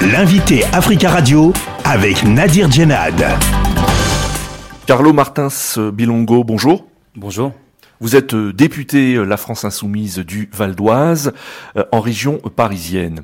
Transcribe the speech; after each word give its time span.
L'invité 0.00 0.62
Africa 0.72 1.10
Radio 1.10 1.52
avec 1.84 2.22
Nadir 2.22 2.70
Djenad. 2.70 3.20
Carlo 4.86 5.12
Martins 5.12 5.48
Bilongo, 5.92 6.44
bonjour. 6.44 6.86
Bonjour. 7.16 7.52
Vous 7.98 8.14
êtes 8.14 8.32
euh, 8.32 8.52
député 8.52 9.14
euh, 9.14 9.24
La 9.24 9.36
France 9.36 9.64
Insoumise 9.64 10.18
du 10.20 10.48
Val 10.52 10.76
d'Oise, 10.76 11.32
euh, 11.76 11.82
en 11.90 12.00
région 12.00 12.38
parisienne. 12.54 13.22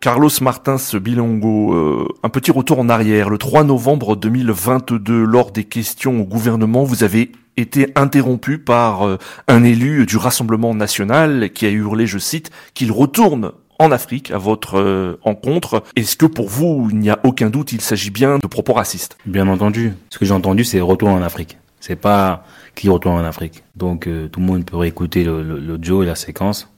Carlos 0.00 0.28
Martins 0.42 0.76
Bilongo, 0.98 2.08
un 2.24 2.28
petit 2.28 2.50
retour 2.50 2.80
en 2.80 2.88
arrière. 2.88 3.30
Le 3.30 3.38
3 3.38 3.62
novembre 3.62 4.16
2022, 4.16 5.24
lors 5.24 5.52
des 5.52 5.64
questions 5.64 6.20
au 6.20 6.24
gouvernement, 6.24 6.82
vous 6.82 7.04
avez 7.04 7.30
été 7.56 7.92
interrompu 7.94 8.58
par 8.58 9.16
un 9.46 9.62
élu 9.62 10.04
du 10.04 10.16
Rassemblement 10.16 10.74
national 10.74 11.52
qui 11.52 11.66
a 11.66 11.70
hurlé, 11.70 12.08
je 12.08 12.18
cite, 12.18 12.50
qu'il 12.74 12.90
retourne 12.90 13.52
en 13.78 13.90
Afrique 13.90 14.30
à 14.30 14.38
votre 14.38 15.18
encontre. 15.22 15.82
Est-ce 15.96 16.16
que 16.16 16.26
pour 16.26 16.48
vous, 16.48 16.88
il 16.90 16.98
n'y 16.98 17.10
a 17.10 17.18
aucun 17.24 17.50
doute, 17.50 17.72
il 17.72 17.80
s'agit 17.80 18.10
bien 18.10 18.38
de 18.38 18.46
propos 18.46 18.72
racistes? 18.72 19.16
Bien 19.26 19.48
entendu. 19.48 19.94
Ce 20.10 20.18
que 20.18 20.24
j'ai 20.24 20.34
entendu, 20.34 20.64
c'est 20.64 20.80
retour 20.80 21.08
en 21.08 21.22
Afrique. 21.22 21.58
C'est 21.80 21.96
pas 21.96 22.44
qui 22.74 22.88
retourne 22.88 23.16
en 23.16 23.24
Afrique. 23.24 23.64
Donc 23.76 24.06
euh, 24.06 24.28
tout 24.28 24.40
le 24.40 24.46
monde 24.46 24.64
peut 24.64 24.76
réécouter 24.76 25.24
l'audio 25.24 26.02
et 26.02 26.06
la 26.06 26.14
séquence. 26.14 26.68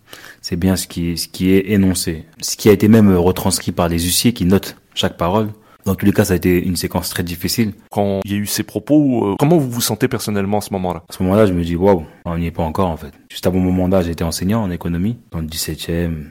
C'est 0.41 0.57
bien 0.57 0.77
ce 0.77 0.87
qui, 0.87 1.11
est, 1.11 1.17
ce 1.17 1.29
qui 1.29 1.51
est 1.51 1.71
énoncé. 1.73 2.25
Ce 2.41 2.57
qui 2.57 2.69
a 2.69 2.73
été 2.73 2.89
même 2.89 3.15
retranscrit 3.15 3.73
par 3.73 3.89
les 3.89 3.99
huissiers 3.99 4.33
qui 4.33 4.47
notent 4.47 4.77
chaque 4.95 5.17
parole. 5.17 5.51
Dans 5.85 5.95
tous 5.95 6.07
les 6.07 6.13
cas, 6.13 6.25
ça 6.25 6.33
a 6.33 6.37
été 6.37 6.65
une 6.65 6.77
séquence 6.77 7.11
très 7.11 7.23
difficile. 7.23 7.75
Quand 7.91 8.21
il 8.25 8.33
y 8.33 8.35
a 8.35 8.39
eu 8.39 8.47
ces 8.47 8.63
propos, 8.63 9.33
euh, 9.33 9.37
comment 9.39 9.59
vous 9.59 9.71
vous 9.71 9.83
sentez 9.83 10.09
personnellement 10.09 10.59
à 10.59 10.63
ce 10.63 10.73
moment-là? 10.73 11.03
À 11.11 11.13
ce 11.13 11.23
moment-là, 11.23 11.45
je 11.45 11.53
me 11.53 11.63
dis, 11.63 11.77
waouh, 11.77 12.05
on 12.25 12.39
n'y 12.39 12.47
est 12.47 12.51
pas 12.51 12.63
encore 12.63 12.89
en 12.89 12.97
fait. 12.97 13.13
Juste 13.29 13.47
avant 13.47 13.59
mon 13.59 13.73
mandat, 13.73 14.01
j'étais 14.01 14.25
enseignant 14.25 14.63
en 14.63 14.71
économie, 14.71 15.19
dans 15.31 15.41
le 15.41 15.47
17e, 15.47 16.25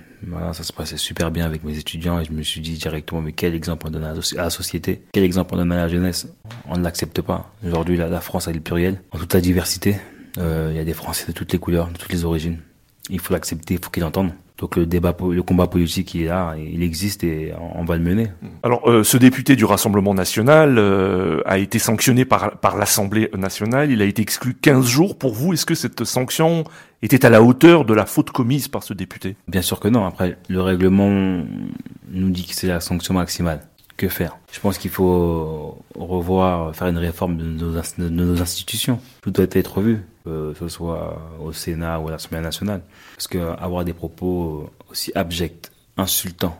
ça 0.53 0.63
se 0.63 0.73
passait 0.73 0.97
super 0.97 1.31
bien 1.31 1.45
avec 1.45 1.63
mes 1.63 1.77
étudiants 1.77 2.19
et 2.19 2.25
je 2.25 2.31
me 2.31 2.41
suis 2.41 2.61
dit 2.61 2.73
directement, 2.73 3.21
mais 3.21 3.31
quel 3.31 3.53
exemple 3.55 3.87
on 3.87 3.91
donne 3.91 4.03
à 4.03 4.13
la 4.35 4.49
société? 4.49 5.03
Quel 5.11 5.23
exemple 5.23 5.53
on 5.53 5.57
donne 5.57 5.71
à 5.71 5.77
la 5.77 5.87
jeunesse? 5.87 6.27
On 6.67 6.77
ne 6.77 6.83
l'accepte 6.83 7.21
pas. 7.21 7.53
Aujourd'hui, 7.65 7.97
la, 7.97 8.21
France 8.21 8.47
a 8.47 8.51
le 8.51 8.59
pluriel, 8.59 9.01
en 9.11 9.17
toute 9.17 9.33
la 9.33 9.41
diversité. 9.41 9.97
Euh, 10.37 10.69
il 10.71 10.77
y 10.77 10.79
a 10.79 10.83
des 10.83 10.93
Français 10.93 11.25
de 11.27 11.31
toutes 11.31 11.53
les 11.53 11.59
couleurs, 11.59 11.89
de 11.89 11.97
toutes 11.97 12.11
les 12.11 12.25
origines. 12.25 12.59
Il 13.09 13.19
faut 13.19 13.33
l'accepter, 13.33 13.75
il 13.75 13.83
faut 13.83 13.89
qu'ils 13.89 14.03
l'entendent. 14.03 14.31
Donc 14.59 14.75
le 14.75 14.85
débat, 14.85 15.15
le 15.29 15.41
combat 15.41 15.67
politique, 15.67 16.13
il 16.13 16.21
est 16.21 16.27
là, 16.27 16.55
il 16.57 16.83
existe 16.83 17.23
et 17.23 17.51
on 17.75 17.83
va 17.83 17.97
le 17.97 18.03
mener. 18.03 18.29
Alors, 18.61 18.89
euh, 18.89 19.03
ce 19.03 19.17
député 19.17 19.55
du 19.55 19.65
Rassemblement 19.65 20.13
national 20.13 20.77
euh, 20.77 21.41
a 21.45 21.57
été 21.57 21.79
sanctionné 21.79 22.23
par, 22.23 22.57
par 22.59 22.77
l'Assemblée 22.77 23.29
nationale. 23.35 23.91
Il 23.91 24.01
a 24.01 24.05
été 24.05 24.21
exclu 24.21 24.53
15 24.53 24.85
jours. 24.85 25.17
Pour 25.17 25.33
vous, 25.33 25.53
est-ce 25.53 25.65
que 25.65 25.75
cette 25.75 26.03
sanction 26.05 26.63
était 27.01 27.25
à 27.25 27.29
la 27.29 27.41
hauteur 27.41 27.83
de 27.83 27.93
la 27.93 28.05
faute 28.05 28.29
commise 28.29 28.67
par 28.67 28.83
ce 28.83 28.93
député? 28.93 29.35
Bien 29.47 29.61
sûr 29.61 29.79
que 29.79 29.87
non. 29.87 30.05
Après, 30.05 30.37
le 30.47 30.61
règlement 30.61 31.09
nous 31.09 32.29
dit 32.29 32.45
que 32.45 32.53
c'est 32.53 32.67
la 32.67 32.79
sanction 32.79 33.15
maximale. 33.15 33.67
Que 33.97 34.07
faire? 34.07 34.37
Je 34.51 34.59
pense 34.59 34.77
qu'il 34.77 34.91
faut 34.91 35.77
revoir, 35.95 36.75
faire 36.75 36.87
une 36.87 36.97
réforme 36.97 37.37
de 37.37 37.43
nos, 37.43 37.71
de 37.73 38.09
nos 38.09 38.41
institutions. 38.41 38.99
Tout 39.21 39.31
doit 39.31 39.45
être 39.51 39.77
revu. 39.77 39.99
Euh, 40.25 40.53
que 40.53 40.59
ce 40.59 40.67
soit 40.69 41.21
au 41.41 41.51
Sénat 41.51 41.99
ou 41.99 42.07
à 42.07 42.11
l'Assemblée 42.11 42.39
nationale. 42.39 42.81
Parce 43.15 43.27
que 43.27 43.39
avoir 43.59 43.83
des 43.83 43.91
propos 43.91 44.69
aussi 44.89 45.11
abjects, 45.15 45.69
insultants, 45.97 46.57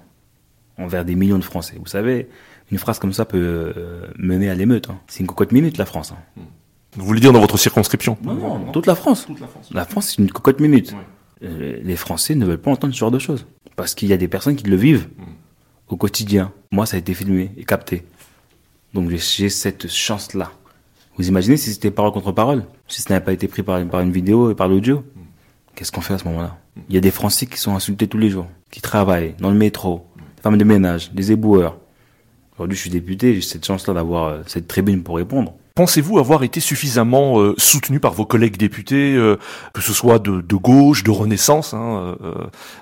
envers 0.78 1.06
des 1.06 1.16
millions 1.16 1.38
de 1.38 1.46
Français, 1.46 1.76
vous 1.80 1.88
savez, 1.88 2.28
une 2.72 2.78
phrase 2.78 3.00
comme 3.00 3.14
ça 3.14 3.24
peut 3.24 3.74
euh, 3.78 4.08
mener 4.18 4.50
à 4.50 4.56
l'émeute. 4.56 4.90
Hein. 4.90 5.00
C'est 5.08 5.22
une 5.22 5.28
cocotte 5.28 5.54
minute, 5.54 5.78
la 5.78 5.86
France. 5.86 6.12
Hein. 6.12 6.42
Vous 6.98 7.06
voulez 7.06 7.22
dire 7.22 7.32
dans 7.32 7.40
votre 7.40 7.58
circonscription? 7.58 8.18
Non, 8.22 8.34
non, 8.34 8.72
toute 8.74 8.86
la 8.86 8.96
France. 8.96 9.26
Toute 9.26 9.40
la 9.40 9.48
France, 9.48 9.70
la 9.72 9.86
France 9.86 10.08
c'est 10.08 10.22
une 10.22 10.30
cocotte 10.30 10.60
minute. 10.60 10.94
Euh, 11.44 11.80
les 11.82 11.96
Français 11.96 12.36
ne 12.36 12.46
veulent 12.46 12.62
pas 12.62 12.72
entendre 12.72 12.94
ce 12.94 13.00
genre 13.00 13.12
de 13.12 13.20
choses. 13.20 13.46
Parce 13.78 13.96
qu'il 13.96 14.10
y 14.10 14.14
a 14.14 14.18
des 14.18 14.28
personnes 14.28 14.58
qui 14.58 14.66
le 14.66 14.76
vivent 14.76 15.08
mm. 15.18 15.24
au 15.88 15.96
quotidien. 15.96 16.52
Moi, 16.72 16.86
ça 16.86 16.98
a 16.98 17.00
été 17.00 17.14
filmé 17.14 17.52
et 17.56 17.64
capté. 17.64 18.04
Donc 18.94 19.10
j'ai 19.10 19.50
cette 19.50 19.88
chance-là. 19.88 20.52
Vous 21.18 21.28
imaginez 21.28 21.58
si 21.58 21.72
c'était 21.72 21.92
parole 21.92 22.12
contre 22.12 22.32
parole 22.32 22.64
Si 22.88 23.02
ça 23.02 23.14
n'avait 23.14 23.24
pas 23.24 23.34
été 23.34 23.48
pris 23.48 23.62
par, 23.62 23.78
une 23.78 24.12
vidéo 24.12 24.50
et 24.50 24.56
par 24.56 24.68
l'audio? 24.68 25.04
Qu'est-ce 25.76 25.92
qu'on 25.92 26.02
fait 26.02 26.16
à 26.16 26.18
ce 26.18 26.26
moment-là? 26.26 26.58
Il 26.90 26.96
y 26.96 26.98
a 26.98 27.02
des 27.02 27.12
Français 27.12 27.46
qui 27.46 27.58
sont 27.60 27.76
insultés 27.76 28.08
tous 28.08 28.18
les 28.18 28.30
jours, 28.30 28.48
qui 28.72 28.82
travaillent 28.82 29.36
dans 29.40 29.52
le 29.52 29.56
métro, 29.56 30.08
des 30.18 30.42
femmes 30.42 30.58
de 30.58 30.64
ménage, 30.64 31.12
des 31.14 31.32
éboueurs. 31.32 31.78
Aujourd'hui, 32.56 32.76
je 32.76 32.82
suis 32.82 32.90
député, 32.90 33.36
j'ai 33.36 33.42
cette 33.42 33.66
chance-là 33.66 33.94
d'avoir 33.94 34.28
euh, 34.28 34.42
cette 34.48 34.68
tribune 34.68 35.04
pour 35.04 35.18
répondre. 35.18 35.54
Pensez-vous 35.76 36.20
avoir 36.20 36.44
été 36.44 36.60
suffisamment 36.60 37.40
euh, 37.40 37.54
soutenu 37.58 38.00
par 38.00 38.14
vos 38.14 38.26
collègues 38.26 38.58
députés, 38.58 39.16
euh, 39.16 39.38
que 39.74 39.82
ce 39.82 39.94
soit 39.94 40.20
de, 40.20 40.56
gauche, 40.56 41.04
de 41.04 41.12
Renaissance, 41.12 41.76
hein, 41.76 42.16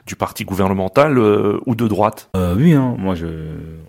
du 0.06 0.16
parti 0.16 0.44
gouvernemental 0.46 1.18
ou 1.20 1.76
de 1.76 1.88
droite? 1.88 2.30
Oui, 2.36 2.74
hein, 2.74 2.96
moi, 2.98 3.16
je, 3.16 3.28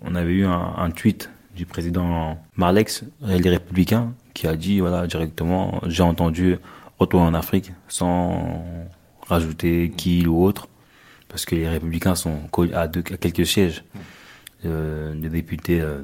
on 0.03 0.15
avait 0.15 0.31
eu 0.31 0.45
un, 0.45 0.73
un 0.77 0.89
tweet 0.91 1.29
du 1.55 1.65
président 1.65 2.37
Marlex, 2.55 3.03
les 3.21 3.49
Républicains, 3.49 4.13
qui 4.33 4.47
a 4.47 4.55
dit 4.55 4.79
voilà 4.79 5.07
directement 5.07 5.81
j'ai 5.87 6.03
entendu 6.03 6.57
retour 6.99 7.21
en 7.21 7.33
Afrique 7.33 7.71
sans 7.87 8.65
rajouter 9.27 9.91
qui 9.95 10.25
ou 10.27 10.43
autre 10.43 10.67
parce 11.29 11.45
que 11.45 11.55
les 11.55 11.67
républicains 11.67 12.15
sont 12.15 12.41
à, 12.73 12.87
deux, 12.87 13.03
à 13.11 13.17
quelques 13.17 13.45
sièges 13.45 13.83
euh, 14.65 15.15
de 15.15 15.27
députés 15.27 15.81
euh, 15.81 16.01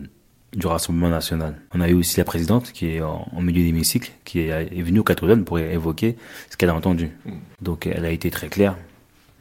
du 0.54 0.66
Rassemblement 0.66 1.10
national. 1.10 1.62
On 1.72 1.82
a 1.82 1.90
eu 1.90 1.94
aussi 1.94 2.18
la 2.18 2.24
présidente 2.24 2.72
qui 2.72 2.88
est 2.96 3.02
en, 3.02 3.28
milieu 3.40 3.64
d'hémicycle, 3.64 4.12
qui 4.26 4.40
est, 4.40 4.48
est, 4.48 4.82
venue 4.82 5.00
au 5.00 5.04
Catalogne 5.04 5.44
pour 5.44 5.60
évoquer 5.60 6.18
ce 6.50 6.58
qu'elle 6.58 6.72
a 6.72 6.76
entendu. 6.76 7.12
Mm. 7.26 7.32
Donc 7.62 7.86
elle 7.86 8.06
a 8.06 8.10
été 8.10 8.32
très 8.32 8.50
claire 8.50 8.76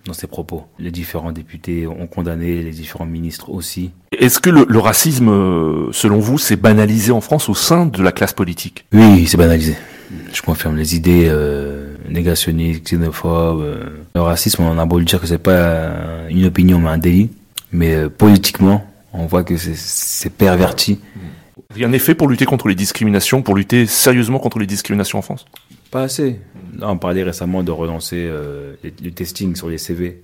dans 0.07 0.13
ses 0.13 0.27
propos. 0.27 0.65
Les 0.79 0.91
différents 0.91 1.33
députés 1.33 1.87
ont 1.87 2.07
condamné, 2.07 2.63
les 2.63 2.71
différents 2.71 3.07
ministres 3.07 3.51
aussi. 3.51 3.91
Est-ce 4.19 4.41
que 4.41 4.51
le, 4.51 4.79
racisme, 4.79 5.29
euh, 5.29 5.93
selon 5.93 6.19
vous, 6.19 6.39
s'est 6.39 6.57
banalisé 6.57 7.13
en 7.13 7.21
France 7.21 7.49
au 7.49 7.55
sein 7.55 7.87
de 7.87 8.03
la 8.03 8.13
classe 8.13 8.33
politique? 8.33 8.85
Oui, 8.93 9.27
c'est 9.27 9.37
banalisé. 9.37 9.77
Je 10.33 10.41
confirme 10.41 10.77
les 10.77 10.97
idées 10.97 11.27
euh, 11.29 11.95
négationnistes, 12.09 12.85
xénophobes. 12.85 13.61
Euh, 13.61 13.85
le 14.15 14.21
racisme, 14.23 14.63
on 14.63 14.79
a 14.79 14.87
beau 14.87 14.99
le 14.99 15.05
dire 15.05 15.21
que 15.21 15.27
c'est 15.27 15.39
pas 15.39 15.91
une 16.31 16.47
opinion 16.47 16.79
mais 16.79 16.89
un 16.89 16.99
délit, 16.99 17.31
mais 17.73 18.09
politiquement, 18.09 18.85
on 19.13 19.27
voit 19.27 19.45
que 19.45 19.57
c'est 19.57 20.31
perverti. 20.31 21.01
Rien 21.75 21.89
n'est 21.89 21.99
fait 21.99 22.15
pour 22.15 22.29
lutter 22.29 22.47
contre 22.47 22.69
les 22.69 22.75
discriminations, 22.75 23.43
pour 23.43 23.55
lutter 23.55 23.85
sérieusement 23.85 24.39
contre 24.39 24.59
les 24.59 24.67
discriminations 24.67 25.19
en 25.19 25.23
France? 25.23 25.45
Pas 25.91 26.03
assez. 26.03 26.41
On 26.81 26.99
parlait 26.99 27.22
récemment 27.22 27.62
de 27.62 27.71
relancer 27.71 28.26
euh, 28.28 28.75
le 28.82 29.10
testing 29.10 29.56
sur 29.56 29.69
les 29.69 29.78
CV 29.78 30.21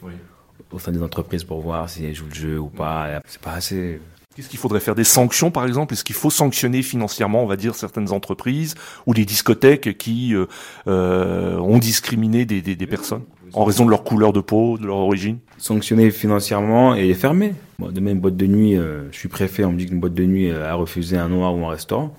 au 0.70 0.78
sein 0.78 0.92
des 0.92 1.02
entreprises 1.02 1.44
pour 1.44 1.60
voir 1.60 1.88
si 1.88 2.04
elles 2.04 2.14
jouent 2.14 2.28
le 2.28 2.34
jeu 2.34 2.58
ou 2.58 2.68
pas. 2.68 3.20
C'est 3.26 3.40
pas 3.40 3.52
assez. 3.52 4.00
Qu'est-ce 4.34 4.48
qu'il 4.48 4.58
faudrait 4.58 4.80
faire? 4.80 4.96
Des 4.96 5.04
sanctions, 5.04 5.52
par 5.52 5.64
exemple? 5.64 5.94
Est-ce 5.94 6.02
qu'il 6.02 6.16
faut 6.16 6.30
sanctionner 6.30 6.82
financièrement, 6.82 7.44
on 7.44 7.46
va 7.46 7.54
dire, 7.54 7.76
certaines 7.76 8.10
entreprises 8.10 8.74
ou 9.06 9.14
des 9.14 9.24
discothèques 9.24 9.96
qui 9.96 10.34
euh, 10.34 10.46
euh, 10.88 11.56
ont 11.58 11.78
discriminé 11.78 12.44
des, 12.44 12.60
des, 12.60 12.74
des, 12.74 12.86
personnes 12.88 13.22
en 13.52 13.64
raison 13.64 13.84
de 13.84 13.90
leur 13.90 14.02
couleur 14.02 14.32
de 14.32 14.40
peau, 14.40 14.76
de 14.76 14.86
leur 14.86 14.96
origine? 14.96 15.38
Sanctionner 15.56 16.10
financièrement 16.10 16.96
et 16.96 17.06
les 17.06 17.14
fermer. 17.14 17.54
Bon, 17.78 17.92
de 17.92 18.00
même, 18.00 18.18
boîte 18.18 18.36
de 18.36 18.46
nuit, 18.46 18.76
euh, 18.76 19.04
je 19.12 19.18
suis 19.18 19.28
préfet, 19.28 19.64
on 19.64 19.70
me 19.70 19.78
dit 19.78 19.86
qu'une 19.86 20.00
boîte 20.00 20.14
de 20.14 20.24
nuit 20.24 20.50
a 20.50 20.74
refusé 20.74 21.16
un 21.16 21.28
noir 21.28 21.54
ou 21.54 21.64
un 21.64 21.70
restaurant. 21.70 22.12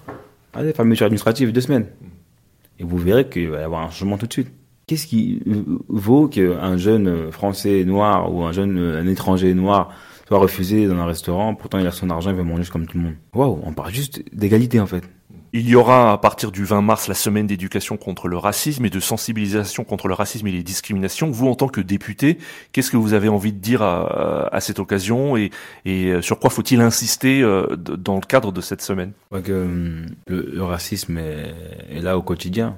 Allez, 0.53 0.71
fermeture 0.71 1.07
administrative, 1.07 1.51
deux 1.51 1.61
semaines. 1.61 1.87
Et 2.79 2.83
vous 2.83 2.97
verrez 2.97 3.29
qu'il 3.29 3.49
va 3.49 3.61
y 3.61 3.63
avoir 3.63 3.83
un 3.83 3.89
changement 3.89 4.17
tout 4.17 4.27
de 4.27 4.33
suite. 4.33 4.51
Qu'est-ce 4.87 5.07
qui 5.07 5.41
vaut 5.87 6.27
qu'un 6.27 6.77
jeune 6.77 7.31
français 7.31 7.83
noir 7.85 8.31
ou 8.31 8.43
un 8.43 8.51
jeune 8.51 8.77
un 8.77 9.07
étranger 9.07 9.53
noir 9.53 9.91
soit 10.27 10.37
refusé 10.37 10.87
dans 10.87 10.95
un 10.95 11.05
restaurant, 11.05 11.55
pourtant 11.55 11.79
il 11.79 11.87
a 11.87 11.91
son 11.91 12.09
argent, 12.09 12.29
il 12.29 12.35
veut 12.35 12.43
manger 12.43 12.69
comme 12.71 12.85
tout 12.85 12.97
le 12.97 13.03
monde? 13.05 13.15
Waouh, 13.33 13.59
on 13.63 13.73
parle 13.73 13.91
juste 13.91 14.23
d'égalité 14.31 14.79
en 14.79 14.85
fait. 14.85 15.03
Il 15.53 15.69
y 15.69 15.75
aura 15.75 16.11
à 16.11 16.17
partir 16.17 16.51
du 16.51 16.65
20 16.65 16.81
mars 16.81 17.07
la 17.07 17.13
semaine 17.13 17.47
d'éducation 17.47 17.97
contre 17.97 18.27
le 18.27 18.37
racisme 18.37 18.85
et 18.85 18.89
de 18.89 18.99
sensibilisation 18.99 19.83
contre 19.83 20.07
le 20.07 20.13
racisme 20.13 20.47
et 20.47 20.51
les 20.51 20.63
discriminations. 20.63 21.31
Vous, 21.31 21.47
en 21.47 21.55
tant 21.55 21.67
que 21.67 21.81
député, 21.81 22.37
qu'est-ce 22.71 22.91
que 22.91 22.97
vous 22.97 23.13
avez 23.13 23.29
envie 23.29 23.53
de 23.53 23.59
dire 23.59 23.81
à, 23.81 24.53
à 24.53 24.59
cette 24.59 24.79
occasion 24.79 25.37
et, 25.37 25.51
euh, 25.87 26.21
sur 26.21 26.39
quoi 26.39 26.49
faut-il 26.49 26.81
insister 26.81 27.41
euh, 27.41 27.75
dans 27.77 28.15
le 28.15 28.21
cadre 28.21 28.51
de 28.51 28.61
cette 28.61 28.81
semaine? 28.81 29.13
Que, 29.31 29.51
hum, 29.51 30.05
le, 30.27 30.63
racisme 30.63 31.17
est, 31.17 32.01
là 32.01 32.17
au 32.17 32.21
quotidien 32.21 32.77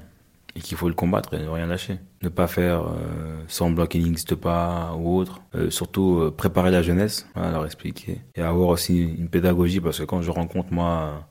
et 0.56 0.60
qu'il 0.60 0.78
faut 0.78 0.88
le 0.88 0.96
combattre 0.96 1.34
et 1.34 1.40
ne 1.40 1.50
rien 1.50 1.68
lâcher. 1.68 2.00
Ne 2.24 2.30
pas 2.30 2.48
faire 2.48 2.82
euh, 2.82 3.42
semblant 3.48 3.86
qu'il 3.86 4.04
n'existe 4.04 4.36
pas 4.36 4.96
ou 4.98 5.18
autre. 5.18 5.42
Euh, 5.56 5.70
surtout 5.70 6.32
préparer 6.36 6.72
la 6.72 6.82
jeunesse, 6.82 7.28
voilà, 7.36 7.52
leur 7.52 7.66
expliquer. 7.66 8.22
Et 8.36 8.42
avoir 8.42 8.70
aussi 8.70 9.02
une 9.02 9.30
pédagogie 9.30 9.80
parce 9.80 10.00
que 10.00 10.04
quand 10.04 10.22
je 10.22 10.32
rencontre 10.32 10.74
moi 10.74 11.28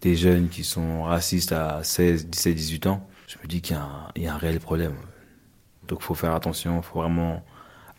des 0.00 0.16
jeunes 0.16 0.48
qui 0.48 0.64
sont 0.64 1.04
racistes 1.04 1.52
à 1.52 1.82
16, 1.82 2.26
17, 2.26 2.54
18 2.54 2.86
ans, 2.86 3.08
je 3.26 3.36
me 3.42 3.48
dis 3.48 3.60
qu'il 3.60 3.76
y, 4.16 4.20
y, 4.20 4.26
a 4.26 4.34
un 4.34 4.38
réel 4.38 4.60
problème. 4.60 4.94
Donc 5.88 5.98
il 6.00 6.04
faut 6.04 6.14
faire 6.14 6.34
attention, 6.34 6.78
il 6.78 6.82
faut 6.82 7.00
vraiment 7.00 7.44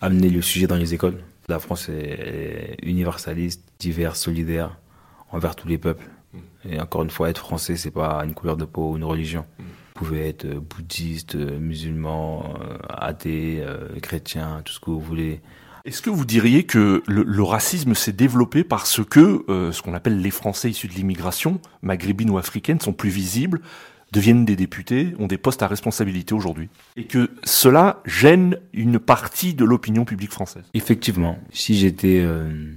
amener 0.02 0.30
le 0.30 0.42
sujet 0.42 0.68
dans 0.68 0.76
les 0.76 0.94
écoles. 0.94 1.24
La 1.48 1.60
France 1.60 1.90
est, 1.90 2.78
universaliste, 2.84 3.64
diverse, 3.80 4.20
solidaire 4.20 4.78
envers 5.32 5.56
tous 5.56 5.68
les 5.68 5.78
peuples. 5.78 6.10
Et 6.70 6.80
encore 6.80 7.04
une 7.04 7.10
fois, 7.10 7.30
être 7.30 7.40
français, 7.40 7.76
c'est 7.78 7.92
pas 7.92 8.24
une 8.26 8.34
couleur 8.34 8.58
de 8.58 8.66
peau 8.66 8.92
ou 8.92 8.98
une 8.98 9.04
religion. 9.04 9.46
Vous 9.58 10.06
pouvez 10.06 10.28
être 10.28 10.46
bouddhiste, 10.46 11.36
musulman, 11.36 12.54
athée, 12.90 13.66
chrétien, 14.02 14.62
tout 14.64 14.74
ce 14.74 14.80
que 14.80 14.92
vous 14.92 15.00
voulez. 15.00 15.42
Est-ce 15.88 16.02
que 16.02 16.10
vous 16.10 16.26
diriez 16.26 16.66
que 16.66 17.02
le, 17.08 17.44
racisme 17.44 17.96
s'est 17.96 18.12
développé 18.12 18.66
parce 18.66 19.00
que 19.06 19.46
euh, 19.48 19.72
ce 19.72 19.82
qu'on 19.82 19.94
appelle 19.94 20.20
les 20.20 20.32
Français 20.32 20.70
issus 20.70 20.90
de 20.90 20.94
l'immigration, 20.94 21.62
maghrébine 21.82 22.30
ou 22.30 22.38
africaine, 22.38 22.82
sont 22.82 22.92
plus 22.92 23.10
visibles, 23.10 23.62
deviennent 24.12 24.44
des 24.44 24.58
députés, 24.58 25.14
ont 25.18 25.28
des 25.28 25.38
postes 25.38 25.64
à 25.64 25.68
responsabilité 25.68 26.34
aujourd'hui, 26.34 26.68
et 26.98 27.06
que 27.06 27.32
cela 27.46 28.02
gêne 28.04 28.58
une 28.74 29.00
partie 29.00 29.54
de 29.54 29.64
l'opinion 29.64 30.04
publique 30.04 30.34
française? 30.34 30.66
Effectivement, 30.74 31.40
si 31.54 31.78
j'étais 31.78 32.20
euh, 32.20 32.74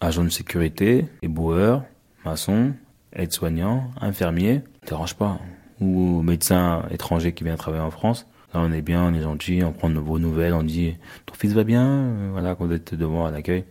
agent 0.00 0.24
de 0.24 0.28
sécurité, 0.28 1.04
éboueur, 1.22 1.84
maçon, 2.24 2.72
aide-soignant, 3.12 3.88
infirmier, 4.00 4.62
ne 4.82 4.88
dérange 4.88 5.14
pas, 5.14 5.38
ou 5.80 6.22
médecin 6.22 6.82
étranger 6.90 7.32
qui 7.34 7.44
vient 7.44 7.54
travailler 7.54 7.84
en 7.84 7.92
France, 7.92 8.26
Là, 8.54 8.60
on 8.60 8.72
est 8.72 8.82
bien, 8.82 9.04
on 9.04 9.14
est 9.14 9.22
gentil, 9.22 9.62
on 9.64 9.72
prend 9.72 9.90
vos 9.90 10.18
nouvelles, 10.18 10.54
on 10.54 10.62
dit 10.62 10.96
ton 11.26 11.34
fils 11.34 11.52
va 11.52 11.64
bien, 11.64 11.86
euh, 11.86 12.28
voilà, 12.32 12.54
quand 12.54 12.66
vous 12.66 12.72
êtes 12.72 12.94
devant 12.94 13.26
à 13.26 13.30
l'accueil. 13.30 13.64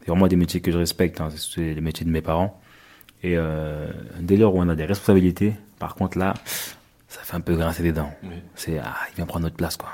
C'est 0.00 0.10
vraiment 0.10 0.28
des 0.28 0.36
métiers 0.36 0.60
que 0.60 0.70
je 0.70 0.78
respecte, 0.78 1.20
hein, 1.20 1.28
c'est 1.30 1.74
les 1.74 1.80
métiers 1.80 2.04
de 2.04 2.10
mes 2.10 2.20
parents. 2.22 2.60
Et 3.22 3.36
euh, 3.36 3.90
dès 4.20 4.36
lors 4.36 4.54
où 4.54 4.60
on 4.60 4.68
a 4.68 4.76
des 4.76 4.84
responsabilités, 4.84 5.54
par 5.78 5.94
contre 5.94 6.18
là, 6.18 6.34
ça 7.08 7.20
fait 7.22 7.36
un 7.36 7.40
peu 7.40 7.56
grincer 7.56 7.82
des 7.82 7.92
dents. 7.92 8.12
C'est 8.54 8.78
ah, 8.78 8.96
il 9.10 9.16
vient 9.16 9.26
prendre 9.26 9.44
notre 9.44 9.56
place 9.56 9.76
quoi. 9.76 9.90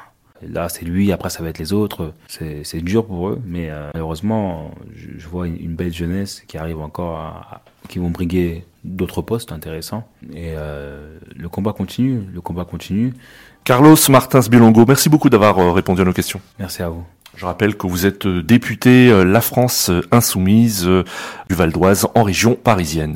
Là, 0.50 0.68
c'est 0.68 0.84
lui, 0.84 1.12
après 1.12 1.30
ça 1.30 1.42
va 1.42 1.48
être 1.48 1.58
les 1.58 1.72
autres. 1.72 2.12
C'est 2.28 2.80
dur 2.80 3.06
pour 3.06 3.28
eux, 3.28 3.40
mais 3.46 3.70
euh, 3.70 3.90
malheureusement, 3.94 4.70
je, 4.94 5.26
vois 5.28 5.46
une, 5.46 5.74
belle 5.74 5.92
jeunesse 5.92 6.42
qui 6.46 6.58
arrive 6.58 6.80
encore, 6.80 7.18
à, 7.18 7.62
qui 7.88 7.98
vont 7.98 8.10
briguer 8.10 8.64
d'autres 8.84 9.22
postes 9.22 9.52
intéressants. 9.52 10.06
Et 10.32 10.54
euh, 10.56 11.18
le 11.34 11.48
combat 11.48 11.72
continue, 11.72 12.22
le 12.32 12.40
combat 12.40 12.64
continue. 12.64 13.14
Carlos 13.64 13.96
Martins 14.08 14.40
Bilongo, 14.50 14.84
merci 14.86 15.08
beaucoup 15.08 15.30
d'avoir 15.30 15.58
euh, 15.58 15.72
répondu 15.72 16.02
à 16.02 16.04
nos 16.04 16.12
questions. 16.12 16.40
Merci 16.58 16.82
à 16.82 16.88
vous. 16.88 17.04
Je 17.36 17.46
rappelle 17.46 17.76
que 17.76 17.88
vous 17.88 18.06
êtes 18.06 18.28
député 18.28 19.10
La 19.24 19.40
France 19.40 19.90
Insoumise 20.12 20.84
du 20.84 21.54
Val 21.56 21.72
d'Oise 21.72 22.06
en 22.14 22.22
région 22.22 22.54
parisienne. 22.54 23.12